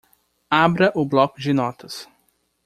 [0.49, 2.07] Abra o bloco de notas.